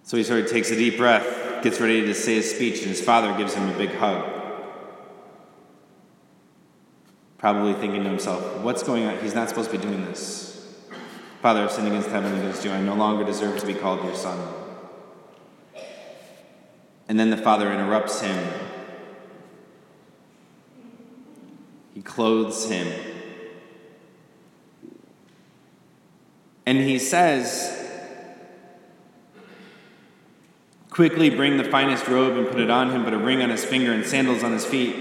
So 0.04 0.18
he 0.18 0.24
sort 0.24 0.42
of 0.44 0.50
takes 0.50 0.72
a 0.72 0.76
deep 0.76 0.98
breath, 0.98 1.64
gets 1.64 1.80
ready 1.80 2.02
to 2.02 2.14
say 2.14 2.36
his 2.36 2.50
speech, 2.50 2.80
and 2.80 2.88
his 2.88 3.02
father 3.02 3.38
gives 3.38 3.54
him 3.54 3.68
a 3.70 3.78
big 3.78 3.94
hug. 3.96 4.26
Probably 7.38 7.74
thinking 7.74 8.04
to 8.04 8.10
himself, 8.10 8.62
what's 8.62 8.84
going 8.84 9.06
on? 9.06 9.20
He's 9.20 9.36
not 9.36 9.50
supposed 9.50 9.70
to 9.70 9.78
be 9.78 9.84
doing 9.84 10.06
this. 10.06 10.57
Father, 11.42 11.64
I've 11.64 11.72
sinned 11.72 11.88
against 11.88 12.10
heaven 12.10 12.34
and 12.34 12.42
against 12.42 12.66
you. 12.66 12.72
I 12.72 12.82
no 12.82 12.96
longer 12.96 13.24
deserve 13.24 13.60
to 13.60 13.68
be 13.68 13.76
called 13.76 14.04
your 14.04 14.16
son. 14.16 14.54
And 17.08 17.20
then 17.20 17.30
the 17.30 17.38
father 17.38 17.72
interrupts 17.72 18.22
him. 18.22 18.54
He 21.94 22.02
clothes 22.02 22.70
him. 22.70 22.92
And 26.66 26.80
he 26.80 27.00
says, 27.00 27.74
Quickly 30.90 31.30
bring 31.30 31.58
the 31.58 31.64
finest 31.64 32.08
robe 32.08 32.36
and 32.36 32.48
put 32.48 32.60
it 32.60 32.72
on 32.72 32.90
him, 32.90 33.04
but 33.04 33.14
a 33.14 33.18
ring 33.18 33.44
on 33.44 33.52
his 33.52 33.64
finger 33.64 33.94
and 33.94 34.04
sandals 34.04 34.44
on 34.44 34.52
his 34.52 34.66
feet. 34.66 34.96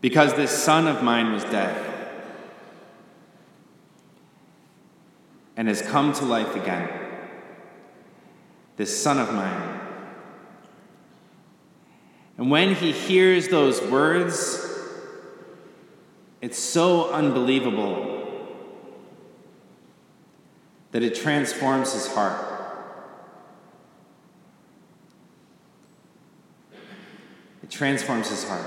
Because 0.00 0.34
this 0.34 0.52
son 0.52 0.86
of 0.86 1.02
mine 1.02 1.32
was 1.32 1.42
dead 1.44 1.91
and 5.62 5.68
has 5.68 5.80
come 5.80 6.12
to 6.12 6.24
life 6.24 6.56
again. 6.56 6.90
This 8.74 9.00
son 9.00 9.20
of 9.20 9.32
mine 9.32 9.82
and 12.42 12.50
when 12.50 12.74
he 12.74 12.90
hears 12.90 13.46
those 13.46 13.80
words, 13.80 14.68
it's 16.40 16.58
so 16.58 17.12
unbelievable 17.12 18.26
that 20.90 21.04
it 21.04 21.14
transforms 21.14 21.92
his 21.92 22.12
heart. 22.12 22.48
It 27.62 27.70
transforms 27.70 28.28
his 28.28 28.42
heart. 28.42 28.66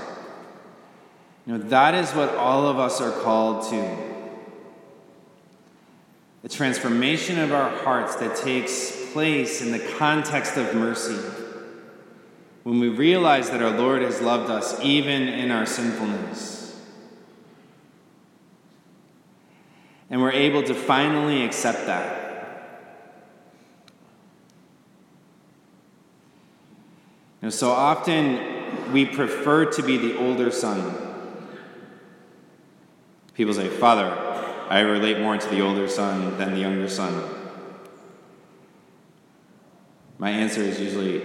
You 1.46 1.58
know, 1.58 1.68
that 1.68 1.94
is 1.94 2.12
what 2.12 2.34
all 2.34 2.66
of 2.68 2.78
us 2.78 3.02
are 3.02 3.12
called 3.20 3.68
to. 3.70 4.15
The 6.46 6.54
transformation 6.54 7.40
of 7.40 7.52
our 7.52 7.70
hearts 7.70 8.14
that 8.16 8.36
takes 8.36 9.10
place 9.12 9.60
in 9.60 9.72
the 9.72 9.80
context 9.98 10.56
of 10.56 10.76
mercy 10.76 11.18
when 12.62 12.78
we 12.78 12.88
realize 12.88 13.50
that 13.50 13.60
our 13.60 13.76
Lord 13.76 14.00
has 14.02 14.20
loved 14.20 14.48
us 14.48 14.80
even 14.80 15.22
in 15.26 15.50
our 15.50 15.66
sinfulness. 15.66 16.80
And 20.08 20.22
we're 20.22 20.30
able 20.30 20.62
to 20.62 20.72
finally 20.72 21.44
accept 21.44 21.86
that. 21.86 22.94
You 27.42 27.50
so 27.50 27.72
often 27.72 28.92
we 28.92 29.04
prefer 29.04 29.64
to 29.72 29.82
be 29.82 29.96
the 29.96 30.16
older 30.16 30.52
son. 30.52 30.94
People 33.34 33.52
say, 33.52 33.66
Father, 33.66 34.26
I 34.68 34.80
relate 34.80 35.20
more 35.20 35.36
to 35.36 35.48
the 35.48 35.60
older 35.60 35.88
son 35.88 36.36
than 36.38 36.54
the 36.54 36.60
younger 36.60 36.88
son. 36.88 37.22
My 40.18 40.30
answer 40.30 40.60
is 40.60 40.80
usually, 40.80 41.22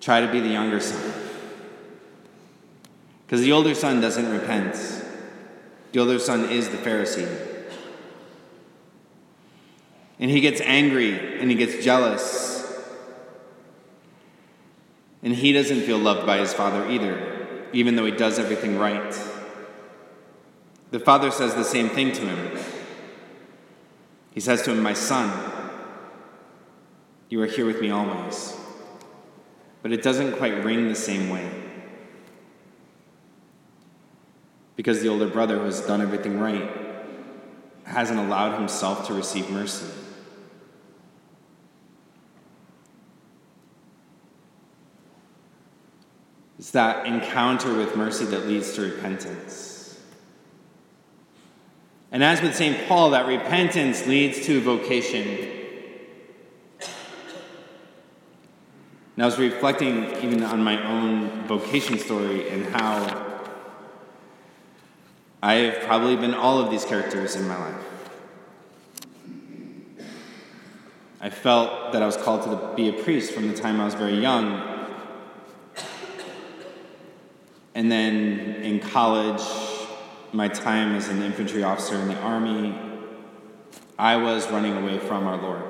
try 0.00 0.20
to 0.20 0.30
be 0.30 0.40
the 0.40 0.48
younger 0.48 0.80
son. 0.80 1.12
Because 3.26 3.40
the 3.40 3.52
older 3.52 3.74
son 3.74 4.00
doesn't 4.00 4.30
repent. 4.30 4.74
The 5.92 6.00
older 6.00 6.18
son 6.18 6.50
is 6.50 6.68
the 6.68 6.76
Pharisee. 6.76 7.28
And 10.18 10.30
he 10.30 10.40
gets 10.40 10.60
angry 10.60 11.40
and 11.40 11.50
he 11.50 11.56
gets 11.56 11.82
jealous. 11.82 12.52
And 15.22 15.34
he 15.34 15.52
doesn't 15.52 15.82
feel 15.82 15.98
loved 15.98 16.26
by 16.26 16.38
his 16.38 16.52
father 16.52 16.88
either, 16.90 17.68
even 17.72 17.96
though 17.96 18.04
he 18.04 18.12
does 18.12 18.38
everything 18.38 18.78
right. 18.78 19.14
The 20.92 21.00
father 21.00 21.30
says 21.30 21.54
the 21.54 21.64
same 21.64 21.88
thing 21.88 22.12
to 22.12 22.20
him. 22.20 22.58
He 24.30 24.40
says 24.40 24.60
to 24.62 24.72
him, 24.72 24.82
My 24.82 24.92
son, 24.92 25.50
you 27.30 27.40
are 27.40 27.46
here 27.46 27.64
with 27.64 27.80
me 27.80 27.90
always. 27.90 28.54
But 29.80 29.92
it 29.92 30.02
doesn't 30.02 30.36
quite 30.36 30.62
ring 30.62 30.88
the 30.88 30.94
same 30.94 31.30
way. 31.30 31.50
Because 34.76 35.00
the 35.00 35.08
older 35.08 35.28
brother, 35.28 35.58
who 35.58 35.64
has 35.64 35.80
done 35.80 36.02
everything 36.02 36.38
right, 36.38 36.70
hasn't 37.84 38.18
allowed 38.18 38.58
himself 38.58 39.06
to 39.06 39.14
receive 39.14 39.48
mercy. 39.48 39.86
It's 46.58 46.70
that 46.72 47.06
encounter 47.06 47.74
with 47.74 47.96
mercy 47.96 48.26
that 48.26 48.46
leads 48.46 48.74
to 48.74 48.82
repentance. 48.82 49.71
And 52.12 52.22
as 52.22 52.42
with 52.42 52.54
St. 52.54 52.86
Paul, 52.86 53.10
that 53.10 53.26
repentance 53.26 54.06
leads 54.06 54.44
to 54.44 54.60
vocation. 54.60 55.48
And 59.16 59.22
I 59.22 59.24
was 59.24 59.38
reflecting 59.38 60.04
even 60.22 60.42
on 60.42 60.62
my 60.62 60.86
own 60.86 61.46
vocation 61.46 61.98
story 61.98 62.50
and 62.50 62.66
how 62.66 63.30
I 65.42 65.54
have 65.54 65.82
probably 65.84 66.16
been 66.16 66.34
all 66.34 66.60
of 66.60 66.70
these 66.70 66.84
characters 66.84 67.34
in 67.34 67.48
my 67.48 67.58
life. 67.58 67.84
I 71.20 71.30
felt 71.30 71.92
that 71.92 72.02
I 72.02 72.06
was 72.06 72.16
called 72.18 72.42
to 72.42 72.74
be 72.76 72.90
a 72.90 73.02
priest 73.02 73.32
from 73.32 73.48
the 73.48 73.54
time 73.54 73.80
I 73.80 73.86
was 73.86 73.94
very 73.94 74.18
young. 74.18 74.68
And 77.74 77.90
then 77.90 78.38
in 78.62 78.80
college, 78.80 79.40
my 80.32 80.48
time 80.48 80.94
as 80.94 81.08
an 81.08 81.22
infantry 81.22 81.62
officer 81.62 81.96
in 81.96 82.08
the 82.08 82.18
Army, 82.20 82.74
I 83.98 84.16
was 84.16 84.50
running 84.50 84.76
away 84.76 84.98
from 84.98 85.26
our 85.26 85.36
Lord. 85.36 85.62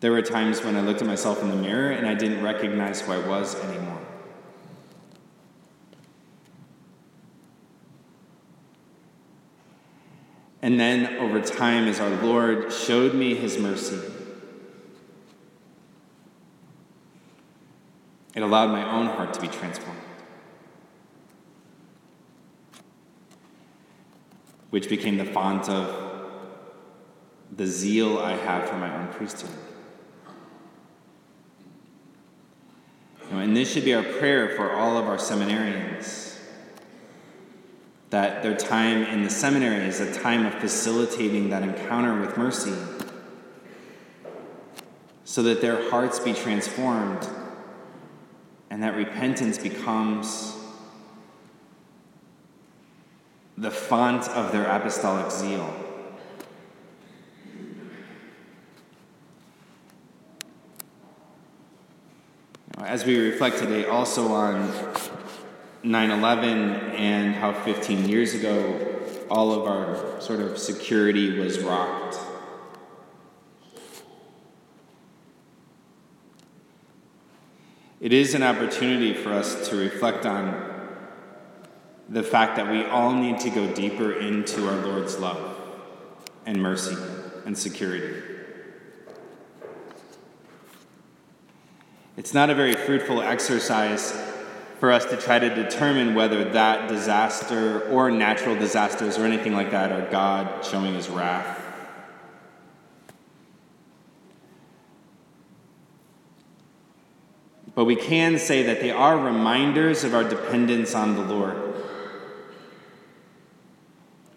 There 0.00 0.12
were 0.12 0.22
times 0.22 0.62
when 0.62 0.76
I 0.76 0.80
looked 0.80 1.02
at 1.02 1.06
myself 1.06 1.42
in 1.42 1.48
the 1.50 1.56
mirror 1.56 1.90
and 1.90 2.06
I 2.06 2.14
didn't 2.14 2.42
recognize 2.42 3.00
who 3.00 3.12
I 3.12 3.26
was 3.26 3.54
anymore. 3.56 4.00
And 10.62 10.80
then 10.80 11.16
over 11.18 11.40
time, 11.40 11.86
as 11.86 12.00
our 12.00 12.10
Lord 12.22 12.72
showed 12.72 13.14
me 13.14 13.34
his 13.34 13.58
mercy, 13.58 14.00
it 18.36 18.42
allowed 18.42 18.70
my 18.70 18.88
own 18.88 19.06
heart 19.06 19.32
to 19.32 19.40
be 19.40 19.48
transformed, 19.48 19.98
which 24.68 24.90
became 24.90 25.16
the 25.16 25.24
font 25.24 25.70
of 25.70 26.04
the 27.56 27.66
zeal 27.66 28.18
I 28.18 28.32
have 28.32 28.68
for 28.68 28.76
my 28.76 28.94
own 28.94 29.08
priesthood. 29.08 29.50
and 33.32 33.56
this 33.56 33.72
should 33.72 33.84
be 33.84 33.94
our 33.94 34.02
prayer 34.02 34.56
for 34.56 34.72
all 34.72 34.96
of 34.96 35.06
our 35.06 35.18
seminarians 35.18 36.38
that 38.10 38.42
their 38.42 38.56
time 38.56 39.02
in 39.04 39.22
the 39.22 39.30
seminary 39.30 39.86
is 39.86 40.00
a 40.00 40.12
time 40.14 40.46
of 40.46 40.54
facilitating 40.54 41.50
that 41.50 41.62
encounter 41.62 42.20
with 42.20 42.36
mercy 42.36 42.74
so 45.24 45.42
that 45.42 45.60
their 45.60 45.90
hearts 45.90 46.18
be 46.18 46.32
transformed 46.32 47.28
and 48.76 48.82
that 48.82 48.94
repentance 48.94 49.56
becomes 49.56 50.54
the 53.56 53.70
font 53.70 54.28
of 54.28 54.52
their 54.52 54.66
apostolic 54.66 55.32
zeal. 55.32 55.74
as 62.80 63.06
we 63.06 63.18
reflect 63.18 63.56
today 63.56 63.86
also 63.86 64.28
on 64.28 64.70
9 65.82 66.10
11 66.10 66.58
and 66.96 67.34
how 67.34 67.54
15 67.54 68.06
years 68.06 68.34
ago 68.34 69.00
all 69.30 69.52
of 69.52 69.66
our 69.66 70.20
sort 70.20 70.40
of 70.40 70.58
security 70.58 71.38
was 71.38 71.60
rocked. 71.60 72.18
It 78.06 78.12
is 78.12 78.34
an 78.34 78.44
opportunity 78.44 79.14
for 79.14 79.32
us 79.32 79.68
to 79.68 79.74
reflect 79.74 80.26
on 80.26 80.54
the 82.08 82.22
fact 82.22 82.54
that 82.54 82.70
we 82.70 82.84
all 82.84 83.12
need 83.12 83.40
to 83.40 83.50
go 83.50 83.66
deeper 83.74 84.12
into 84.12 84.68
our 84.68 84.76
Lord's 84.86 85.18
love 85.18 85.58
and 86.46 86.62
mercy 86.62 86.96
and 87.44 87.58
security. 87.58 88.22
It's 92.16 92.32
not 92.32 92.48
a 92.48 92.54
very 92.54 92.74
fruitful 92.74 93.22
exercise 93.22 94.12
for 94.78 94.92
us 94.92 95.04
to 95.06 95.16
try 95.16 95.40
to 95.40 95.52
determine 95.52 96.14
whether 96.14 96.52
that 96.52 96.88
disaster 96.88 97.90
or 97.90 98.12
natural 98.12 98.54
disasters 98.54 99.18
or 99.18 99.24
anything 99.24 99.52
like 99.52 99.72
that 99.72 99.90
are 99.90 100.08
God 100.12 100.64
showing 100.64 100.94
his 100.94 101.08
wrath. 101.08 101.65
But 107.76 107.84
we 107.84 107.94
can 107.94 108.38
say 108.38 108.64
that 108.64 108.80
they 108.80 108.90
are 108.90 109.16
reminders 109.16 110.02
of 110.02 110.12
our 110.14 110.24
dependence 110.24 110.96
on 110.96 111.14
the 111.14 111.22
Lord. 111.22 111.56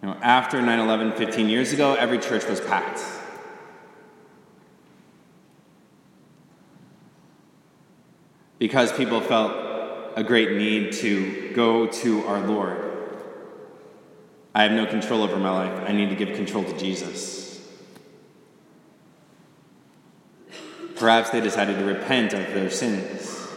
You 0.03 0.09
know, 0.09 0.17
after 0.21 0.61
9 0.61 0.79
11, 0.79 1.13
15 1.13 1.49
years 1.49 1.73
ago, 1.73 1.95
every 1.95 2.19
church 2.19 2.45
was 2.45 2.61
packed. 2.61 2.99
because 8.59 8.91
people 8.91 9.21
felt 9.21 9.53
a 10.15 10.23
great 10.23 10.57
need 10.57 10.91
to 10.91 11.51
go 11.53 11.87
to 11.87 12.25
our 12.27 12.45
Lord. 12.45 12.85
I 14.53 14.63
have 14.63 14.73
no 14.73 14.85
control 14.85 15.23
over 15.23 15.37
my 15.37 15.49
life. 15.49 15.83
I 15.87 15.93
need 15.93 16.09
to 16.09 16.15
give 16.15 16.35
control 16.35 16.65
to 16.65 16.77
Jesus. 16.77 17.48
Perhaps 20.99 21.29
they 21.31 21.41
decided 21.41 21.77
to 21.79 21.85
repent 21.85 22.33
of 22.33 22.53
their 22.53 22.69
sins. 22.69 23.47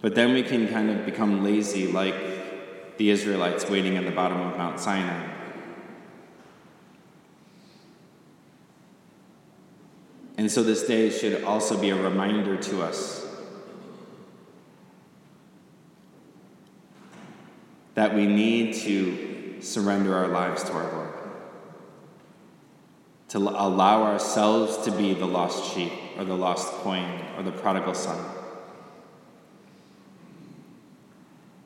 But 0.00 0.14
then 0.14 0.34
we 0.34 0.42
can 0.42 0.68
kind 0.68 0.90
of 0.90 1.06
become 1.06 1.42
lazy 1.42 1.86
like 1.86 2.96
the 2.98 3.10
Israelites 3.10 3.68
waiting 3.68 3.96
at 3.96 4.04
the 4.04 4.10
bottom 4.10 4.40
of 4.40 4.56
Mount 4.56 4.80
Sinai. 4.80 5.32
And 10.36 10.50
so 10.50 10.62
this 10.62 10.86
day 10.86 11.10
should 11.10 11.44
also 11.44 11.80
be 11.80 11.90
a 11.90 11.96
reminder 11.96 12.56
to 12.56 12.82
us 12.82 13.26
that 17.94 18.14
we 18.14 18.26
need 18.26 18.74
to 18.74 19.56
surrender 19.60 20.14
our 20.14 20.28
lives 20.28 20.62
to 20.64 20.72
our 20.72 20.92
Lord, 20.92 21.14
to 23.28 23.38
allow 23.38 24.02
ourselves 24.04 24.78
to 24.78 24.90
be 24.90 25.14
the 25.14 25.26
lost 25.26 25.74
sheep 25.74 25.92
or 26.16 26.24
the 26.24 26.36
lost 26.36 26.68
coin 26.74 27.20
or 27.36 27.42
the 27.42 27.52
prodigal 27.52 27.94
son. 27.94 28.24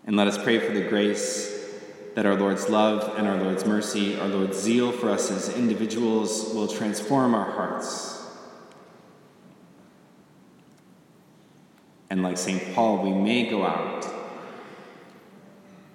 And 0.07 0.17
let 0.17 0.27
us 0.27 0.43
pray 0.43 0.59
for 0.59 0.73
the 0.73 0.83
grace 0.83 1.59
that 2.15 2.27
our 2.27 2.35
Lord's 2.35 2.69
love 2.69 3.17
and 3.19 3.29
our 3.29 3.37
Lord's 3.37 3.65
mercy, 3.65 4.19
our 4.19 4.29
Lord's 4.29 4.59
zeal 4.59 4.91
for 4.91 5.11
us 5.11 5.31
as 5.31 5.55
individuals 5.57 6.53
will 6.55 6.67
transform 6.67 7.35
our 7.35 7.51
hearts 7.51 8.21
And 12.11 12.25
like 12.25 12.37
St. 12.37 12.75
Paul, 12.75 12.99
we 13.05 13.13
may 13.13 13.49
go 13.49 13.65
out 13.65 14.05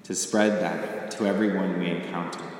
to 0.03 0.15
spread 0.15 0.61
that 0.61 1.11
to 1.11 1.27
everyone 1.27 1.77
we 1.77 1.87
encounter. 1.87 2.54